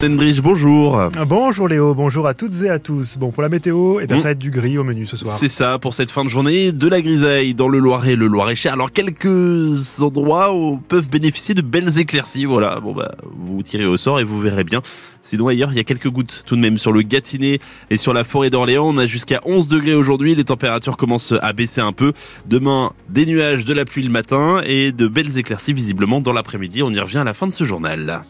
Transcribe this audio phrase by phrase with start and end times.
[0.00, 1.10] Tenbridge, bonjour.
[1.26, 3.18] Bonjour Léo, bonjour à toutes et à tous.
[3.18, 5.36] Bon, pour la météo, eh bien, ça va être du gris au menu ce soir.
[5.36, 8.74] C'est ça, pour cette fin de journée, de la grisaille dans le Loiret, le Loiret-Cher.
[8.74, 12.44] Alors, quelques endroits où peuvent bénéficier de belles éclaircies.
[12.44, 14.82] Voilà, bon bah, vous tirez au sort et vous verrez bien.
[15.24, 17.58] Sinon, ailleurs, il y a quelques gouttes tout de même sur le Gâtinais
[17.90, 18.86] et sur la forêt d'Orléans.
[18.86, 20.36] On a jusqu'à 11 degrés aujourd'hui.
[20.36, 22.12] Les températures commencent à baisser un peu.
[22.46, 26.84] Demain, des nuages, de la pluie le matin et de belles éclaircies visiblement dans l'après-midi.
[26.84, 28.22] On y revient à la fin de ce journal.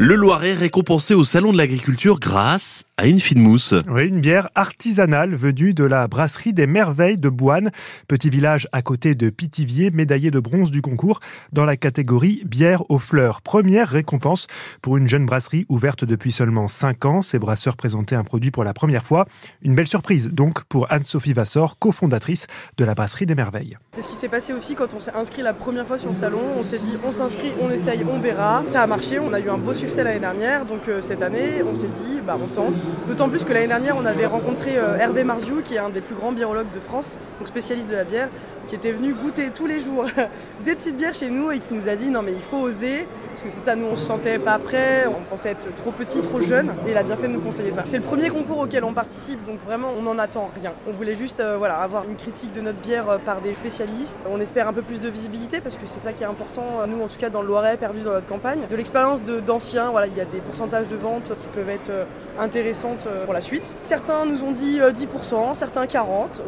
[0.00, 3.74] Le Loiret récompensé au Salon de l'Agriculture grâce à une fine mousse.
[3.88, 7.72] Oui, une bière artisanale venue de la brasserie des Merveilles de Boine,
[8.06, 11.18] petit village à côté de Pithiviers, médaillé de bronze du concours
[11.52, 13.42] dans la catégorie bière aux fleurs.
[13.42, 14.46] Première récompense
[14.82, 17.20] pour une jeune brasserie ouverte depuis seulement 5 ans.
[17.20, 19.26] Ces brasseurs présentaient un produit pour la première fois.
[19.62, 22.46] Une belle surprise donc pour Anne-Sophie Vassor, cofondatrice
[22.76, 23.76] de la brasserie des Merveilles.
[23.96, 26.16] C'est ce qui s'est passé aussi quand on s'est inscrit la première fois sur le
[26.16, 26.40] salon.
[26.56, 28.62] On s'est dit on s'inscrit, on essaye, on verra.
[28.66, 31.62] Ça a marché, on a eu un beau succès l'année dernière, donc euh, cette année
[31.66, 32.74] on s'est dit bah on tente.
[33.08, 36.02] D'autant plus que l'année dernière on avait rencontré euh, Hervé Marziou qui est un des
[36.02, 38.28] plus grands birologues de France, donc spécialiste de la bière,
[38.66, 40.04] qui était venu goûter tous les jours
[40.64, 43.06] des petites bières chez nous et qui nous a dit non mais il faut oser,
[43.30, 46.20] parce que c'est ça nous on se sentait pas prêt, on pensait être trop petit,
[46.20, 47.82] trop jeune, et il a bien fait de nous conseiller ça.
[47.86, 50.74] C'est le premier concours auquel on participe, donc vraiment on n'en attend rien.
[50.86, 54.18] On voulait juste euh, voilà, avoir une critique de notre bière par des spécialistes.
[54.30, 57.02] On espère un peu plus de visibilité parce que c'est ça qui est important, nous
[57.02, 58.60] en tout cas dans le Loiret, perdu dans notre campagne.
[58.68, 62.04] De l'expérience d'anciens voilà, il y a des pourcentages de ventes qui peuvent être euh,
[62.38, 63.74] intéressantes euh, pour la suite.
[63.84, 65.98] Certains nous ont dit 10%, euh, certains 40%,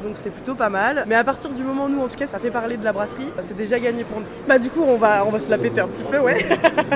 [0.02, 1.04] donc c'est plutôt pas mal.
[1.06, 2.92] Mais à partir du moment où nous, en tout cas, ça fait parler de la
[2.92, 4.26] brasserie, bah, c'est déjà gagné pour nous.
[4.48, 6.44] Bah du coup, on va, on va se la péter un petit peu, ouais.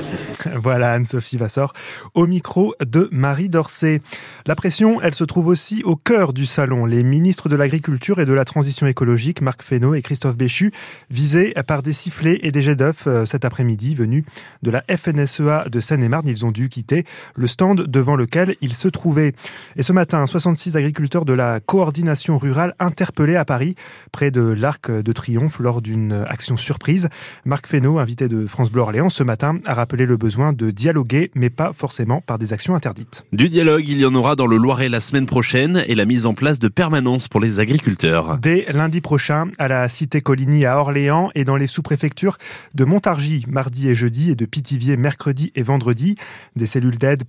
[0.56, 1.72] voilà Anne-Sophie Vassor
[2.14, 4.02] au micro de Marie Dorcet.
[4.46, 6.86] La pression, elle se trouve aussi au cœur du salon.
[6.86, 10.72] Les ministres de l'Agriculture et de la Transition écologique, Marc Fesneau et Christophe Béchu,
[11.10, 14.24] visés par des sifflets et des jets d'œufs cet après-midi venus
[14.62, 18.88] de la FNSEA de Seine-et-Marne ils ont dû quitter le stand devant lequel ils se
[18.88, 19.32] trouvaient.
[19.76, 23.74] Et ce matin, 66 agriculteurs de la coordination rurale interpellés à Paris,
[24.12, 27.08] près de l'Arc de Triomphe, lors d'une action surprise.
[27.44, 31.30] Marc Fesneau, invité de France Bleu Orléans ce matin, a rappelé le besoin de dialoguer,
[31.34, 33.24] mais pas forcément par des actions interdites.
[33.32, 36.26] Du dialogue, il y en aura dans le Loiret la semaine prochaine et la mise
[36.26, 38.38] en place de permanence pour les agriculteurs.
[38.38, 42.38] Dès lundi prochain, à la Cité Coligny à Orléans et dans les sous-préfectures
[42.74, 46.13] de Montargis, mardi et jeudi, et de Pithiviers, mercredi et vendredi.
[46.56, 47.24] Des cellules d'aide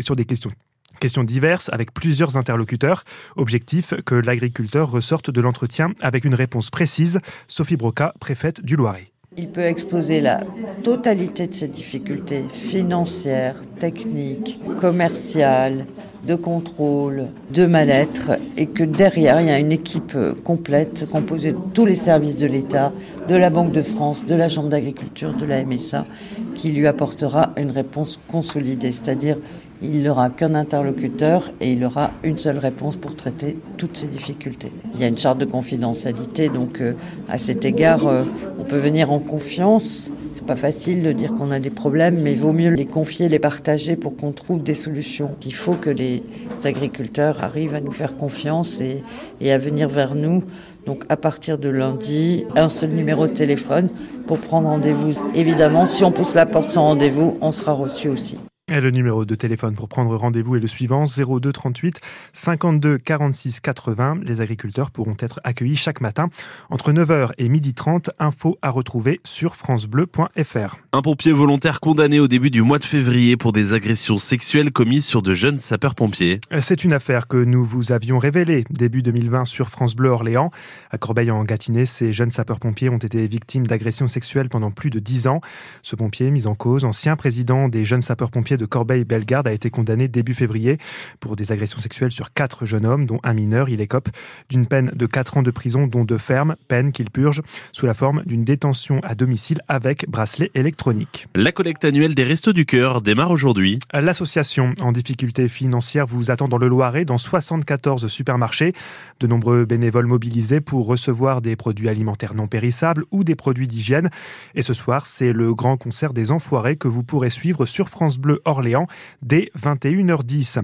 [0.00, 0.50] sur des questions
[0.98, 3.04] questions diverses avec plusieurs interlocuteurs.
[3.36, 7.20] Objectif que l'agriculteur ressorte de l'entretien avec une réponse précise.
[7.46, 9.12] Sophie Broca, préfète du Loiret.
[9.36, 10.40] Il peut exposer la
[10.82, 15.86] totalité de ses difficultés financières, techniques, commerciales,
[16.26, 21.58] de contrôle, de mal-être, et que derrière, il y a une équipe complète composée de
[21.74, 22.92] tous les services de l'État,
[23.28, 26.06] de la Banque de France, de la Chambre d'agriculture, de la MSA,
[26.54, 29.38] qui lui apportera une réponse consolidée, c'est-à-dire
[29.80, 34.72] il n'aura qu'un interlocuteur et il aura une seule réponse pour traiter toutes ses difficultés.
[34.94, 36.94] Il y a une charte de confidentialité, donc euh,
[37.28, 38.24] à cet égard, euh,
[38.58, 40.10] on peut venir en confiance.
[40.38, 43.28] C'est pas facile de dire qu'on a des problèmes, mais il vaut mieux les confier,
[43.28, 45.32] les partager pour qu'on trouve des solutions.
[45.44, 46.22] Il faut que les
[46.62, 49.02] agriculteurs arrivent à nous faire confiance et,
[49.40, 50.44] et à venir vers nous.
[50.86, 53.88] Donc à partir de lundi, un seul numéro de téléphone
[54.28, 55.10] pour prendre rendez-vous.
[55.34, 58.38] Évidemment, si on pousse la porte sans rendez-vous, on sera reçu aussi.
[58.70, 62.00] Et le numéro de téléphone pour prendre rendez-vous est le suivant 02 38
[62.34, 64.18] 52 46 80.
[64.22, 66.28] Les agriculteurs pourront être accueillis chaque matin
[66.68, 68.10] entre 9h et 12h30.
[68.18, 70.76] Info à retrouver sur francebleu.fr.
[70.92, 75.06] Un pompier volontaire condamné au début du mois de février pour des agressions sexuelles commises
[75.06, 76.40] sur de jeunes sapeurs-pompiers.
[76.60, 80.50] C'est une affaire que nous vous avions révélée début 2020 sur France Bleu Orléans.
[80.90, 85.40] À Corbeil-en-Gâtinais, ces jeunes sapeurs-pompiers ont été victimes d'agressions sexuelles pendant plus de 10 ans.
[85.82, 90.08] Ce pompier, mis en cause, ancien président des jeunes sapeurs-pompiers de Corbeil-Bellegarde a été condamné
[90.08, 90.78] début février
[91.20, 93.68] pour des agressions sexuelles sur quatre jeunes hommes, dont un mineur.
[93.68, 94.08] Il écope
[94.50, 97.42] d'une peine de quatre ans de prison, dont de ferme, peine qu'il purge
[97.72, 101.26] sous la forme d'une détention à domicile avec bracelet électronique.
[101.34, 103.78] La collecte annuelle des Restos du Cœur démarre aujourd'hui.
[103.92, 108.72] L'association en difficulté financière vous attend dans le Loiret, dans 74 supermarchés.
[109.20, 114.10] De nombreux bénévoles mobilisés pour recevoir des produits alimentaires non périssables ou des produits d'hygiène.
[114.54, 118.18] Et ce soir, c'est le grand concert des Enfoirés que vous pourrez suivre sur France
[118.18, 118.86] Bleu Orléans
[119.22, 120.62] dès 21h10.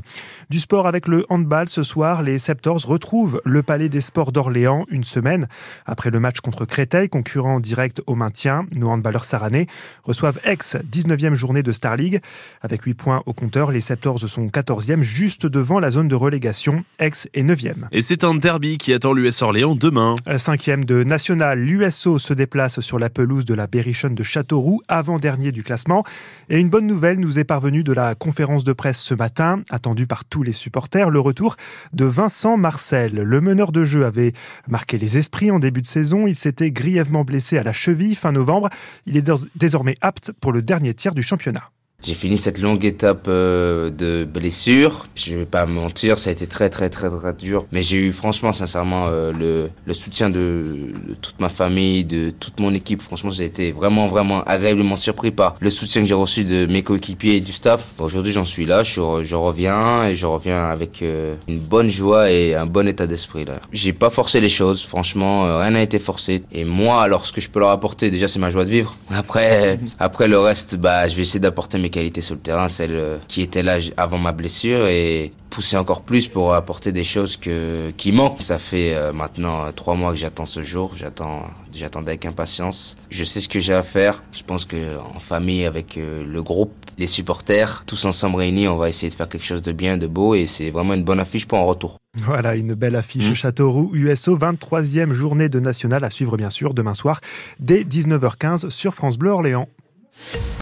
[0.51, 4.85] Du sport avec le handball ce soir, les Septors retrouvent le Palais des Sports d'Orléans
[4.89, 5.47] une semaine
[5.87, 8.67] après le match contre Créteil, concurrent direct au maintien.
[8.77, 9.67] Nos handballeurs saranais
[10.03, 12.21] reçoivent Aix, 19e journée de Star League.
[12.63, 16.85] Avec 8 points au compteur, les Septors sont 14e, juste devant la zone de relégation.
[16.99, 17.89] Aix est 9e.
[17.93, 20.15] Et c'est un derby qui attend l'US Orléans demain.
[20.27, 25.53] 5e de national, l'USO se déplace sur la pelouse de la Berrichonne de Châteauroux, avant-dernier
[25.53, 26.05] du classement.
[26.49, 30.07] Et une bonne nouvelle nous est parvenue de la conférence de presse ce matin, attendue
[30.07, 31.57] par tous les supporters, le retour
[31.93, 33.15] de Vincent Marcel.
[33.15, 34.33] Le meneur de jeu avait
[34.69, 36.27] marqué les esprits en début de saison.
[36.27, 38.69] Il s'était grièvement blessé à la cheville fin novembre.
[39.07, 41.71] Il est désormais apte pour le dernier tiers du championnat.
[42.05, 45.07] J'ai fini cette longue étape euh, de blessure.
[45.15, 47.65] Je vais pas mentir, ça a été très très très très dur.
[47.73, 50.93] Mais j'ai eu franchement, sincèrement, euh, le, le, soutien de,
[51.23, 53.01] toute ma famille, de toute mon équipe.
[53.01, 56.83] Franchement, j'ai été vraiment vraiment agréablement surpris par le soutien que j'ai reçu de mes
[56.83, 57.95] coéquipiers et du staff.
[57.99, 62.31] Aujourd'hui, j'en suis là, je, je, reviens et je reviens avec euh, une bonne joie
[62.31, 63.47] et un bon état d'esprit.
[63.73, 66.43] J'ai pas forcé les choses, franchement, rien n'a été forcé.
[66.53, 68.95] Et moi, alors ce que je peux leur apporter, déjà, c'est ma joie de vivre.
[69.11, 72.95] Après, après le reste, bah, je vais essayer d'apporter mes qualité sur le terrain, celle
[72.95, 77.37] euh, qui était là avant ma blessure et pousser encore plus pour apporter des choses
[77.37, 78.43] que, qui manquent.
[78.43, 81.43] Ça fait euh, maintenant trois mois que j'attends ce jour, j'attends,
[81.73, 82.97] j'attendais avec impatience.
[83.11, 84.25] Je sais ce que j'ai à faire.
[84.33, 88.77] Je pense que en famille avec euh, le groupe, les supporters, tous ensemble réunis, on
[88.77, 91.21] va essayer de faire quelque chose de bien, de beau et c'est vraiment une bonne
[91.21, 91.99] affiche pour un retour.
[92.17, 93.35] Voilà, une belle affiche mmh.
[93.35, 97.21] Châteauroux USO, 23e journée de national à suivre bien sûr demain soir
[97.61, 99.69] dès 19h15 sur France Bleu Orléans.